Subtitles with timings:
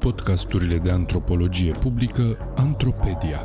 [0.00, 3.44] Podcasturile de antropologie publică Antropedia.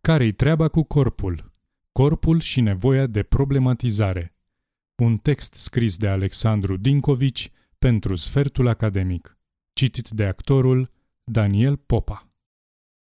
[0.00, 1.52] Care-i treaba cu corpul?
[1.92, 4.34] Corpul și nevoia de problematizare.
[4.96, 9.39] Un text scris de Alexandru Dincovici pentru Sfertul Academic.
[9.80, 10.90] Citit de actorul
[11.24, 12.28] Daniel Popa.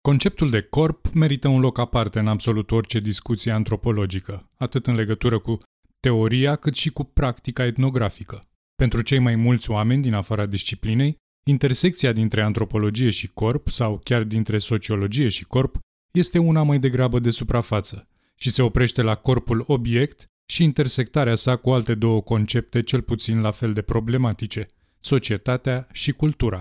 [0.01, 5.39] Conceptul de corp merită un loc aparte în absolut orice discuție antropologică, atât în legătură
[5.39, 5.59] cu
[6.01, 8.41] teoria cât și cu practica etnografică.
[8.75, 14.23] Pentru cei mai mulți oameni din afara disciplinei, intersecția dintre antropologie și corp sau chiar
[14.23, 15.79] dintre sociologie și corp
[16.13, 21.57] este una mai degrabă de suprafață și se oprește la corpul obiect și intersectarea sa
[21.57, 24.67] cu alte două concepte cel puțin la fel de problematice,
[25.05, 26.61] societatea și cultura.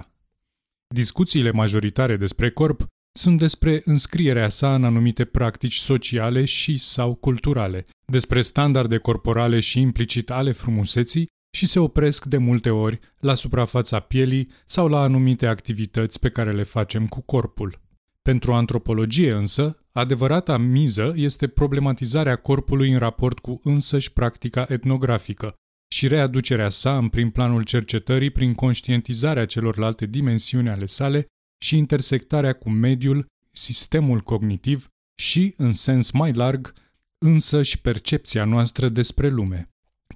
[0.87, 7.85] Discuțiile majoritare despre corp sunt despre înscrierea sa în anumite practici sociale și sau culturale,
[8.05, 11.27] despre standarde corporale și implicit ale frumuseții
[11.57, 16.51] și se opresc de multe ori la suprafața pielii sau la anumite activități pe care
[16.51, 17.81] le facem cu corpul.
[18.21, 25.55] Pentru antropologie însă, adevărata miză este problematizarea corpului în raport cu însăși practica etnografică
[25.93, 31.25] și readucerea sa în prim planul cercetării prin conștientizarea celorlalte dimensiuni ale sale
[31.63, 36.73] și intersectarea cu mediul, sistemul cognitiv și, în sens mai larg,
[37.17, 39.67] însăși percepția noastră despre lume.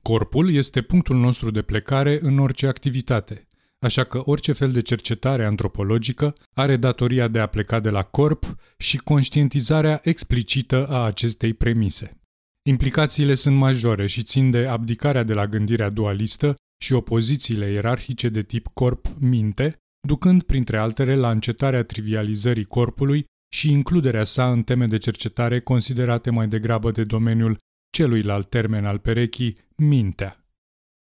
[0.02, 3.48] Corpul este punctul nostru de plecare în orice activitate,
[3.80, 8.56] așa că orice fel de cercetare antropologică are datoria de a pleca de la corp
[8.78, 12.18] și conștientizarea explicită a acestei premise.
[12.68, 18.42] Implicațiile sunt majore și țin de abdicarea de la gândirea dualistă și opozițiile ierarhice de
[18.42, 19.76] tip corp-minte,
[20.08, 26.30] ducând printre altele la încetarea trivializării corpului și includerea sa în teme de cercetare considerate
[26.30, 27.58] mai degrabă de domeniul
[27.90, 30.46] celuilalt termen al perechii, mintea.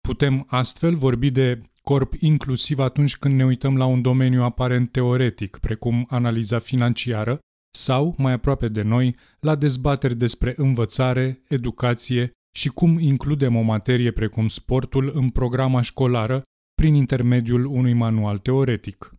[0.09, 5.57] Putem astfel vorbi de corp inclusiv atunci când ne uităm la un domeniu aparent teoretic,
[5.57, 7.39] precum analiza financiară,
[7.75, 14.11] sau, mai aproape de noi, la dezbateri despre învățare, educație și cum includem o materie
[14.11, 16.43] precum sportul în programa școlară
[16.75, 19.15] prin intermediul unui manual teoretic.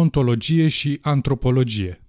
[0.00, 2.00] Ontologie și antropologie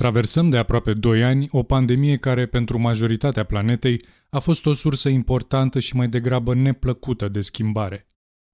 [0.00, 5.08] Traversăm de aproape 2 ani o pandemie care, pentru majoritatea planetei, a fost o sursă
[5.08, 8.06] importantă și mai degrabă neplăcută de schimbare.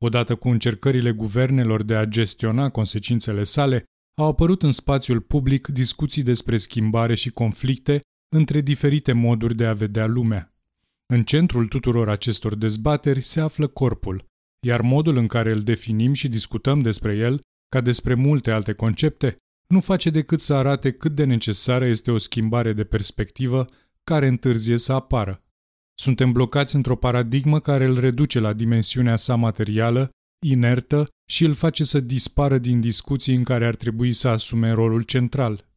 [0.04, 3.84] Odată cu încercările guvernelor de a gestiona consecințele sale,
[4.18, 9.72] au apărut în spațiul public discuții despre schimbare și conflicte între diferite moduri de a
[9.72, 10.54] vedea lumea.
[11.06, 14.24] În centrul tuturor acestor dezbateri se află corpul,
[14.60, 19.36] iar modul în care îl definim și discutăm despre el, ca despre multe alte concepte,
[19.66, 23.66] nu face decât să arate cât de necesară este o schimbare de perspectivă
[24.04, 25.44] care întârzie să apară.
[25.98, 30.10] Suntem blocați într-o paradigmă care îl reduce la dimensiunea sa materială,
[30.44, 35.02] inertă și îl face să dispară din discuții în care ar trebui să asume rolul
[35.02, 35.68] central.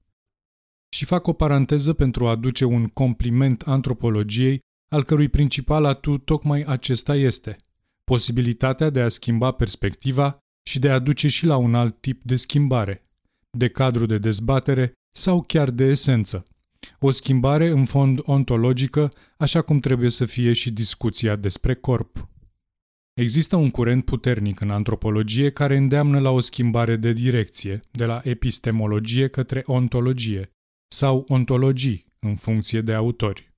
[0.89, 4.59] Și fac o paranteză pentru a aduce un compliment antropologiei,
[4.91, 7.57] al cărui principal atu tocmai acesta este–
[8.11, 12.35] posibilitatea de a schimba perspectiva și de a duce și la un alt tip de
[12.35, 13.03] schimbare,
[13.57, 16.47] de cadru de dezbatere sau chiar de esență.
[16.99, 22.27] O schimbare în fond ontologică, așa cum trebuie să fie și discuția despre corp.
[23.19, 28.21] Există un curent puternic în antropologie care îndeamnă la o schimbare de direcție, de la
[28.23, 30.49] epistemologie către ontologie,
[30.95, 33.53] sau ontologii, în funcție de autori.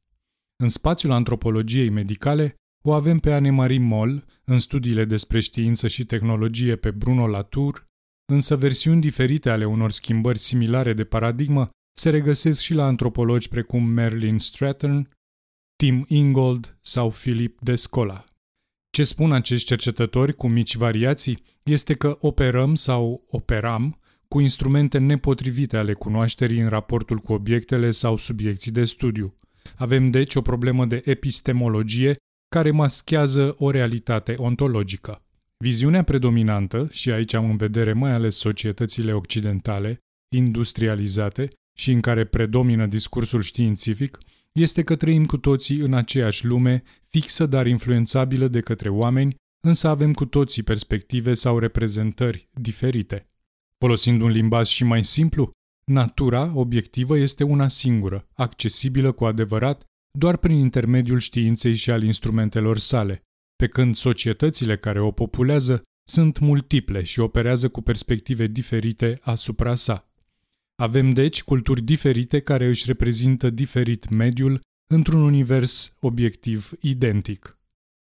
[0.64, 6.76] În spațiul antropologiei medicale, o avem pe Anne-Marie Moll în studiile despre știință și tehnologie
[6.76, 7.86] pe Bruno Latour,
[8.32, 13.84] însă versiuni diferite ale unor schimbări similare de paradigmă se regăsesc și la antropologi precum
[13.84, 15.10] Merlin Stratton,
[15.76, 18.26] Tim Ingold sau Philip Descola.
[18.91, 25.78] Ce spun acești cercetători cu mici variații este că operăm sau operam cu instrumente nepotrivite
[25.78, 29.38] ale cunoașterii în raportul cu obiectele sau subiecții de studiu.
[29.78, 32.16] Avem deci o problemă de epistemologie
[32.49, 35.26] care maschează o realitate ontologică.
[35.58, 39.99] Viziunea predominantă, și aici am în vedere mai ales societățile occidentale,
[40.35, 41.47] industrializate
[41.78, 44.17] și în care predomină discursul științific,
[44.52, 49.88] este că trăim cu toții în aceeași lume, fixă dar influențabilă de către oameni, însă
[49.88, 53.30] avem cu toții perspective sau reprezentări diferite.
[53.78, 55.52] Folosind un limbaj și mai simplu,
[55.86, 59.84] natura obiectivă este una singură, accesibilă cu adevărat
[60.18, 63.22] doar prin intermediul științei și al instrumentelor sale,
[63.56, 70.10] pe când societățile care o populează sunt multiple și operează cu perspective diferite asupra sa.
[70.82, 74.60] Avem deci culturi diferite care își reprezintă diferit mediul
[74.94, 77.60] într-un univers obiectiv identic.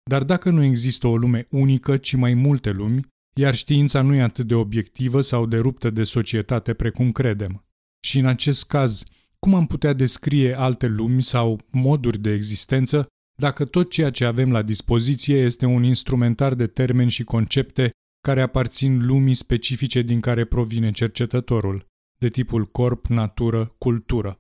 [0.10, 3.06] Dar dacă nu există o lume unică, ci mai multe lumi,
[3.36, 7.66] iar știința nu e atât de obiectivă sau de ruptă de societate precum credem.
[8.08, 9.04] Și în acest caz,
[9.40, 14.52] cum am putea descrie alte lumi sau moduri de existență dacă tot ceea ce avem
[14.52, 17.92] la dispoziție este un instrumentar de termeni și concepte
[18.22, 21.92] care aparțin lumii specifice din care provine cercetătorul,
[22.24, 24.40] de tipul corp, natură, cultură.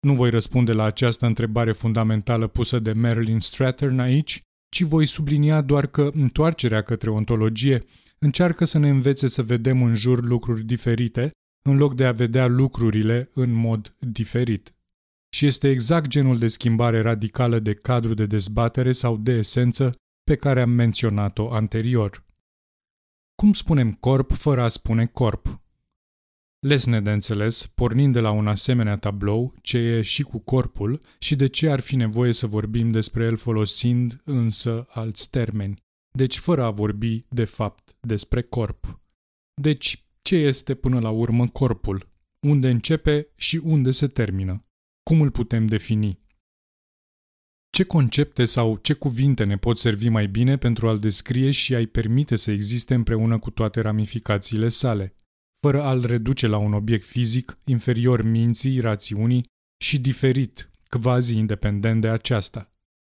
[0.00, 5.60] Nu voi răspunde la această întrebare fundamentală pusă de Marilyn Strathern aici, ci voi sublinia
[5.60, 7.78] doar că întoarcerea către ontologie
[8.18, 11.30] încearcă să ne învețe să vedem în jur lucruri diferite,
[11.68, 14.76] în loc de a vedea lucrurile în mod diferit.
[15.34, 20.36] Și este exact genul de schimbare radicală de cadru de dezbatere sau de esență pe
[20.36, 22.24] care am menționat-o anterior.
[23.34, 25.63] Cum spunem corp fără a spune corp?
[26.64, 31.36] Lesne de înțeles, pornind de la un asemenea tablou, ce e și cu corpul și
[31.36, 36.62] de ce ar fi nevoie să vorbim despre el folosind însă alți termeni, deci fără
[36.62, 39.00] a vorbi de fapt despre corp.
[39.60, 42.12] Deci, ce este până la urmă corpul?
[42.40, 44.66] Unde începe și unde se termină?
[45.02, 46.22] Cum îl putem defini?
[47.70, 51.86] Ce concepte sau ce cuvinte ne pot servi mai bine pentru a-l descrie și a-i
[51.86, 55.14] permite să existe împreună cu toate ramificațiile sale,
[55.64, 59.44] fără a-l reduce la un obiect fizic inferior minții, rațiunii
[59.84, 62.72] și diferit, quasi independent de aceasta,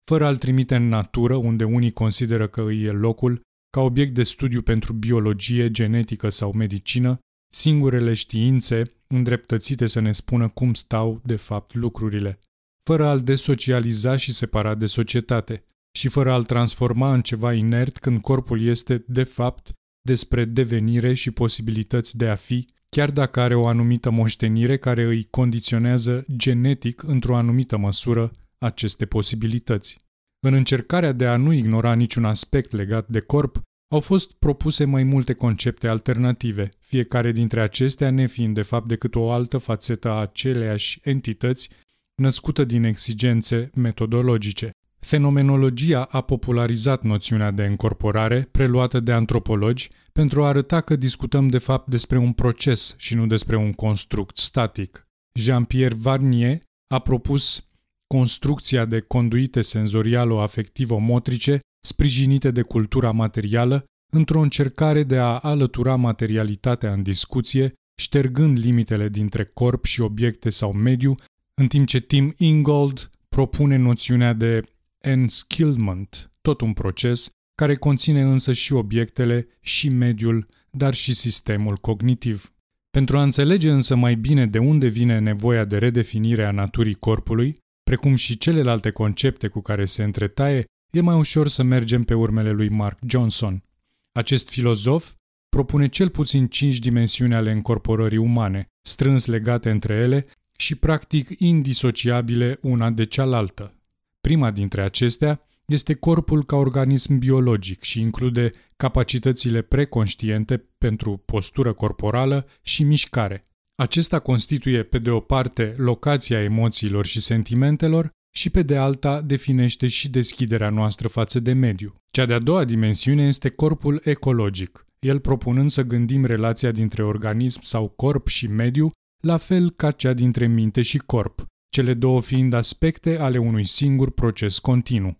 [0.09, 4.24] fără a-l trimite în natură unde unii consideră că îi e locul, ca obiect de
[4.24, 7.19] studiu pentru biologie, genetică sau medicină,
[7.53, 12.39] singurele științe îndreptățite să ne spună cum stau de fapt lucrurile
[12.83, 15.65] fără a-l desocializa și separa de societate
[15.97, 19.71] și fără a-l transforma în ceva inert când corpul este, de fapt,
[20.01, 25.27] despre devenire și posibilități de a fi, chiar dacă are o anumită moștenire care îi
[25.30, 29.98] condiționează genetic într-o anumită măsură aceste posibilități.
[30.39, 33.62] În încercarea de a nu ignora niciun aspect legat de corp,
[33.92, 39.31] au fost propuse mai multe concepte alternative, fiecare dintre acestea nefiind de fapt decât o
[39.31, 41.69] altă fațetă a aceleiași entități
[42.15, 44.71] născută din exigențe metodologice.
[45.06, 51.57] Fenomenologia a popularizat noțiunea de încorporare, preluată de antropologi, pentru a arăta că discutăm de
[51.57, 55.07] fapt despre un proces și nu despre un construct static.
[55.33, 57.65] Jean-Pierre Varnier a propus
[58.07, 63.83] construcția de conduite senzorialo-afectivo-motrice sprijinite de cultura materială
[64.13, 70.74] într-o încercare de a alătura materialitatea în discuție, ștergând limitele dintre corp și obiecte sau
[70.74, 71.15] mediu
[71.54, 74.62] în timp ce Tim Ingold propune noțiunea de
[75.01, 82.53] enskillment, tot un proces care conține însă și obiectele, și mediul, dar și sistemul cognitiv.
[82.92, 87.56] Pentru a înțelege însă mai bine de unde vine nevoia de redefinire a naturii corpului,
[87.83, 92.51] precum și celelalte concepte cu care se întretaie, e mai ușor să mergem pe urmele
[92.51, 93.63] lui Mark Johnson.
[94.12, 95.13] Acest filozof
[95.50, 100.25] propune cel puțin cinci dimensiuni ale încorporării umane, strâns legate între ele
[100.57, 103.81] și practic indisociabile una de cealaltă.
[104.21, 112.47] Prima dintre acestea este corpul ca organism biologic și include capacitățile preconștiente pentru postură corporală
[112.62, 113.44] și mișcare.
[113.75, 119.87] Acesta constituie, pe de o parte, locația emoțiilor și sentimentelor și, pe de alta, definește
[119.87, 121.94] și deschiderea noastră față de mediu.
[122.11, 127.87] Cea de-a doua dimensiune este corpul ecologic, el propunând să gândim relația dintre organism sau
[127.87, 128.92] corp și mediu
[129.23, 134.11] la fel ca cea dintre minte și corp, cele două fiind aspecte ale unui singur
[134.11, 135.18] proces continuu.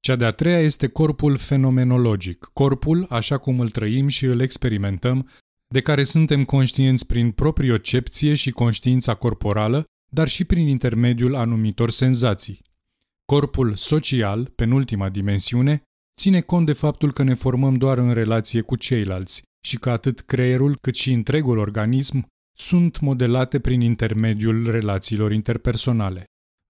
[0.00, 5.28] Cea de-a treia este corpul fenomenologic, corpul așa cum îl trăim și îl experimentăm,
[5.68, 12.60] de care suntem conștienți prin propriocepție și conștiința corporală, dar și prin intermediul anumitor senzații.
[13.24, 15.82] Corpul social, penultima dimensiune,
[16.20, 20.20] ține cont de faptul că ne formăm doar în relație cu ceilalți și că atât
[20.20, 22.26] creierul cât și întregul organism
[22.60, 26.24] sunt modelate prin intermediul relațiilor interpersonale.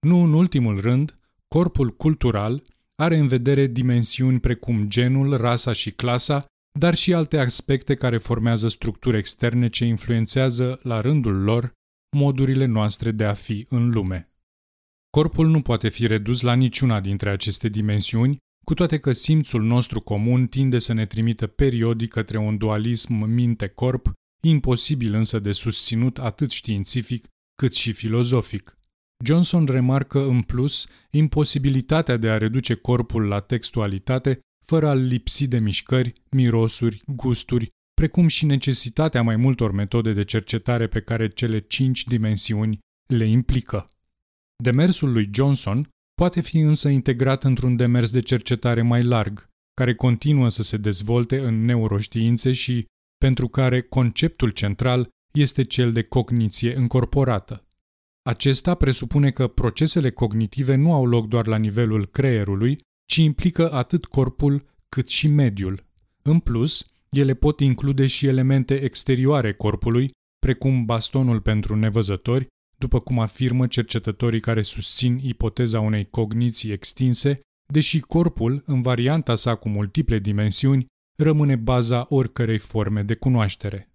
[0.07, 2.63] Nu în ultimul rând, corpul cultural
[2.95, 6.45] are în vedere dimensiuni precum genul, rasa și clasa,
[6.79, 11.71] dar și alte aspecte care formează structuri externe ce influențează, la rândul lor,
[12.17, 14.31] modurile noastre de a fi în lume.
[15.09, 20.01] Corpul nu poate fi redus la niciuna dintre aceste dimensiuni, cu toate că simțul nostru
[20.01, 26.51] comun tinde să ne trimită periodic către un dualism minte-corp imposibil însă de susținut atât
[26.51, 28.77] științific cât și filozofic.
[29.25, 35.59] Johnson remarcă în plus imposibilitatea de a reduce corpul la textualitate fără a lipsi de
[35.59, 42.03] mișcări, mirosuri, gusturi, precum și necesitatea mai multor metode de cercetare pe care cele cinci
[42.03, 42.79] dimensiuni
[43.13, 43.89] le implică.
[44.63, 50.49] Demersul lui Johnson poate fi însă integrat într-un demers de cercetare mai larg, care continuă
[50.49, 52.85] să se dezvolte în neuroștiințe și
[53.19, 57.63] pentru care conceptul central este cel de cogniție încorporată.
[58.21, 64.05] Acesta presupune că procesele cognitive nu au loc doar la nivelul creierului, ci implică atât
[64.05, 65.85] corpul cât și mediul.
[66.21, 70.09] În plus, ele pot include și elemente exterioare corpului,
[70.39, 72.47] precum bastonul pentru nevăzători,
[72.77, 77.39] după cum afirmă cercetătorii care susțin ipoteza unei cogniții extinse,
[77.73, 80.85] deși corpul, în varianta sa cu multiple dimensiuni,
[81.19, 83.89] rămâne baza oricărei forme de cunoaștere.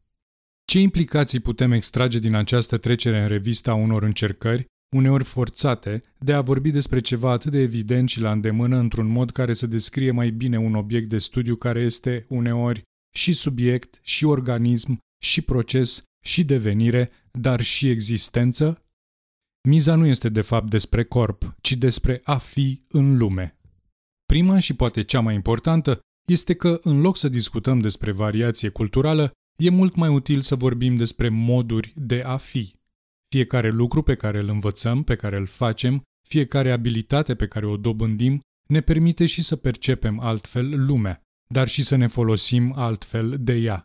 [0.65, 4.65] Ce implicații putem extrage din această trecere în revista unor încercări,
[4.97, 9.31] uneori forțate, de a vorbi despre ceva atât de evident și la îndemână într-un mod
[9.31, 12.83] care să descrie mai bine un obiect de studiu care este, uneori,
[13.17, 18.85] și subiect, și organism, și proces, și devenire, dar și existență?
[19.69, 23.59] Miza nu este de fapt despre corp, ci despre a fi în lume.
[24.27, 29.33] Prima și poate cea mai importantă este că, în loc să discutăm despre variație culturală,
[29.57, 32.75] e mult mai util să vorbim despre moduri de a fi.
[33.29, 37.77] Fiecare lucru pe care îl învățăm, pe care îl facem, fiecare abilitate pe care o
[37.77, 43.55] dobândim, ne permite și să percepem altfel lumea, dar și să ne folosim altfel de
[43.55, 43.85] ea.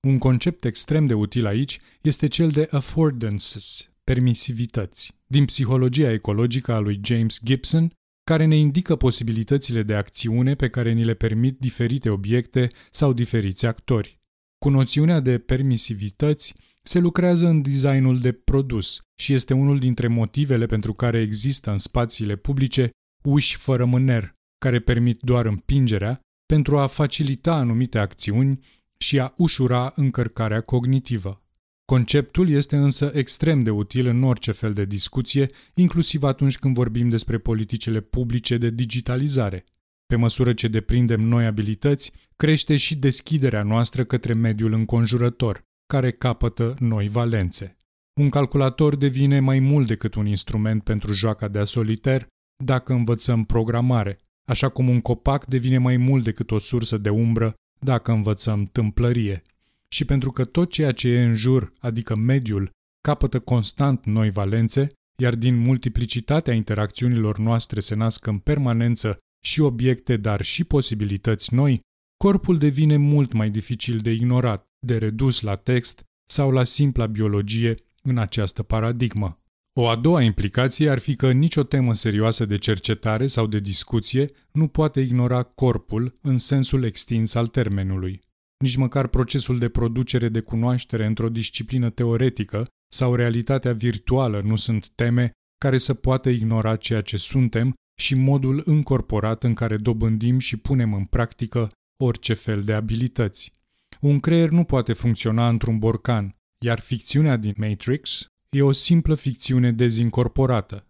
[0.00, 6.78] Un concept extrem de util aici este cel de affordances, permisivități, din psihologia ecologică a
[6.78, 7.92] lui James Gibson,
[8.30, 13.66] care ne indică posibilitățile de acțiune pe care ni le permit diferite obiecte sau diferiți
[13.66, 14.20] actori.
[14.58, 20.66] Cu noțiunea de permisivități se lucrează în designul de produs și este unul dintre motivele
[20.66, 22.90] pentru care există în spațiile publice
[23.24, 28.58] uși fără mâner, care permit doar împingerea, pentru a facilita anumite acțiuni
[28.98, 31.45] și a ușura încărcarea cognitivă.
[31.92, 37.08] Conceptul este însă extrem de util în orice fel de discuție, inclusiv atunci când vorbim
[37.08, 39.64] despre politicile publice de digitalizare.
[40.06, 46.74] Pe măsură ce deprindem noi abilități, crește și deschiderea noastră către mediul înconjurător, care capătă
[46.78, 47.76] noi valențe.
[48.20, 52.26] Un calculator devine mai mult decât un instrument pentru joaca de soliter
[52.64, 57.54] dacă învățăm programare, așa cum un copac devine mai mult decât o sursă de umbră
[57.80, 59.42] dacă învățăm tâmplărie.
[59.88, 64.86] Și pentru că tot ceea ce e în jur, adică mediul, capătă constant noi valențe,
[65.18, 71.80] iar din multiplicitatea interacțiunilor noastre se nasc în permanență și obiecte, dar și posibilități noi,
[72.16, 77.74] corpul devine mult mai dificil de ignorat, de redus la text sau la simpla biologie
[78.02, 79.40] în această paradigmă.
[79.78, 84.26] O a doua implicație ar fi că nicio temă serioasă de cercetare sau de discuție
[84.52, 88.20] nu poate ignora corpul în sensul extins al termenului.
[88.58, 94.88] Nici măcar procesul de producere de cunoaștere într-o disciplină teoretică sau realitatea virtuală nu sunt
[94.88, 100.56] teme care să poată ignora ceea ce suntem și modul încorporat în care dobândim și
[100.56, 101.68] punem în practică
[102.02, 103.52] orice fel de abilități.
[104.00, 106.34] Un creier nu poate funcționa într-un borcan,
[106.64, 110.86] iar ficțiunea din Matrix e o simplă ficțiune dezincorporată.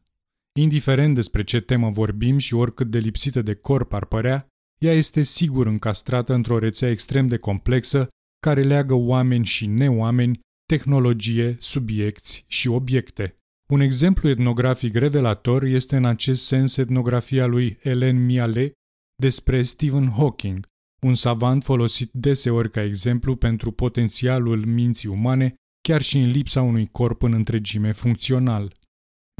[0.58, 4.46] Indiferent despre ce temă vorbim și oricât de lipsită de corp ar părea,
[4.78, 11.56] ea este sigur încastrată într-o rețea extrem de complexă care leagă oameni și neoameni, tehnologie,
[11.58, 13.36] subiecti și obiecte.
[13.70, 18.72] Un exemplu etnografic revelator este în acest sens etnografia lui Hélène Mialet
[19.22, 20.66] despre Stephen Hawking,
[21.00, 26.86] un savant folosit deseori ca exemplu pentru potențialul minții umane, chiar și în lipsa unui
[26.86, 28.74] corp în întregime funcțional.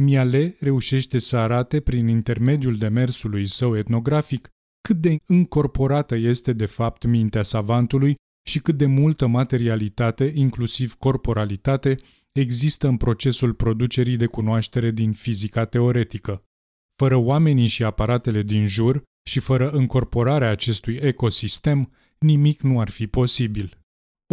[0.02, 4.49] Miale reușește să arate prin intermediul demersului său etnografic
[4.87, 8.14] cât de încorporată este de fapt mintea savantului
[8.49, 11.97] și cât de multă materialitate, inclusiv corporalitate,
[12.33, 16.43] există în procesul producerii de cunoaștere din fizica teoretică.
[16.97, 23.07] Fără oamenii și aparatele din jur și fără încorporarea acestui ecosistem, nimic nu ar fi
[23.07, 23.78] posibil.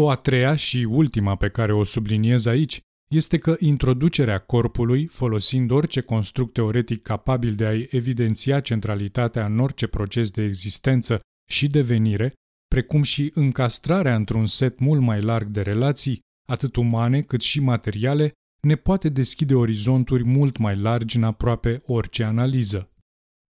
[0.02, 2.80] O a treia și ultima pe care o subliniez aici
[3.14, 9.88] este că introducerea corpului, folosind orice construct teoretic capabil de a-i evidenția centralitatea în orice
[9.88, 12.34] proces de existență și devenire,
[12.68, 18.32] precum și încastrarea într-un set mult mai larg de relații, atât umane cât și materiale,
[18.68, 22.92] ne poate deschide orizonturi mult mai largi în aproape orice analiză.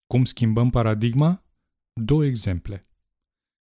[0.06, 1.44] Cum schimbăm paradigma?
[2.00, 2.82] Două exemple.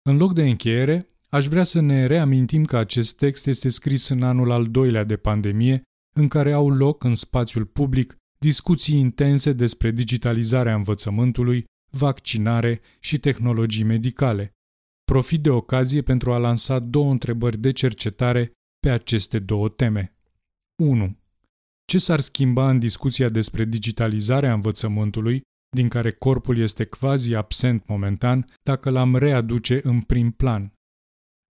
[0.10, 4.24] În loc de încheiere, aș vrea să ne reamintim că acest text este scris în
[4.24, 5.82] anul al doilea de pandemie,
[6.16, 13.84] în care au loc în spațiul public discuții intense despre digitalizarea învățământului vaccinare și tehnologii
[13.84, 14.52] medicale.
[15.04, 20.16] Profit de ocazie pentru a lansa două întrebări de cercetare pe aceste două teme.
[20.84, 21.18] 1.
[21.86, 25.42] Ce s-ar schimba în discuția despre digitalizarea învățământului,
[25.76, 30.77] din care corpul este quasi absent momentan, dacă l-am readuce în prim plan?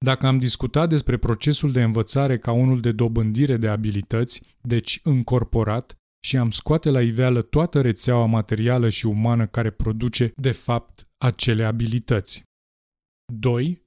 [0.06, 5.96] Dacă am discutat despre procesul de învățare ca unul de dobândire de abilități, deci încorporat,
[6.26, 11.64] și am scoate la iveală toată rețeaua materială și umană care produce, de fapt, acele
[11.64, 12.44] abilități.
[13.34, 13.86] 2.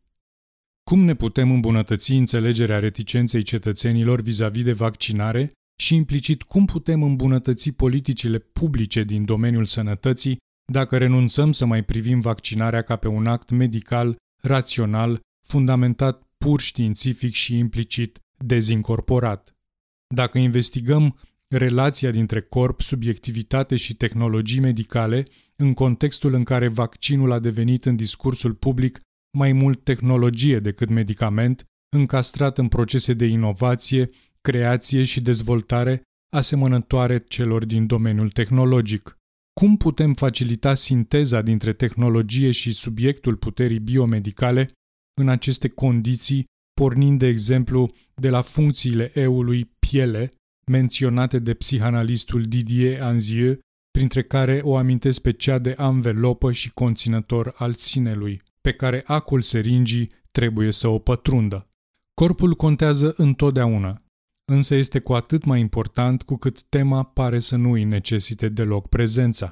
[0.91, 7.71] Cum ne putem îmbunătăți înțelegerea reticenței cetățenilor vis-a-vis de vaccinare și implicit cum putem îmbunătăți
[7.71, 10.37] politicile publice din domeniul sănătății
[10.73, 15.21] dacă renunțăm să mai privim vaccinarea ca pe un act medical, rațional,
[15.51, 19.55] fundamentat pur științific și implicit dezincorporat.
[20.15, 25.25] Dacă investigăm relația dintre corp, subiectivitate și tehnologii medicale
[25.57, 29.01] în contextul în care vaccinul a devenit în discursul public
[29.39, 31.65] mai mult tehnologie decât medicament,
[31.97, 36.03] încastrat în procese de inovație, creație și dezvoltare
[36.37, 39.19] asemănătoare celor din domeniul tehnologic.
[39.61, 44.71] Cum putem facilita sinteza dintre tehnologie și subiectul puterii biomedicale
[45.15, 46.45] în aceste condiții,
[46.81, 50.31] pornind de exemplu de la funcțiile eului piele,
[50.71, 53.59] menționate de psihanalistul Didier Anzieu,
[53.91, 59.43] printre care o amintesc pe cea de anvelopă și conținător al sinelui, pe care acul
[59.43, 61.69] seringii trebuie să o pătrundă.
[62.15, 64.03] Corpul contează întotdeauna,
[64.53, 68.89] însă este cu atât mai important cu cât tema pare să nu îi necesite deloc
[68.89, 69.51] prezența.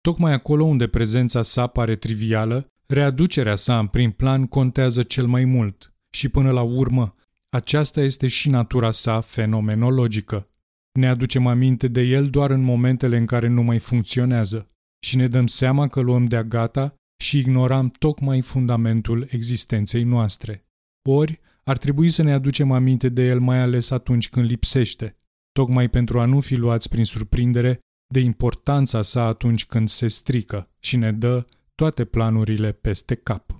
[0.00, 5.44] Tocmai acolo unde prezența sa pare trivială, readucerea sa în prim plan contează cel mai
[5.44, 7.14] mult și până la urmă,
[7.48, 10.48] aceasta este și natura sa fenomenologică.
[10.92, 14.70] Ne aducem aminte de el doar în momentele în care nu mai funcționează
[15.06, 20.66] și ne dăm seama că luăm de-a gata și ignoram tocmai fundamentul existenței noastre.
[21.08, 25.16] Ori, ar trebui să ne aducem aminte de el mai ales atunci când lipsește,
[25.52, 27.78] tocmai pentru a nu fi luați prin surprindere
[28.12, 31.46] de importanța sa atunci când se strică și ne dă
[31.80, 33.59] toate planurile peste cap.